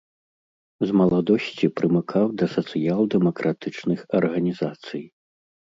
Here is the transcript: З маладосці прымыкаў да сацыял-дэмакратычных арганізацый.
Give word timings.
З 0.91 0.95
маладосці 1.01 1.65
прымыкаў 1.81 2.25
да 2.41 2.45
сацыял-дэмакратычных 2.55 3.99
арганізацый. 4.23 5.03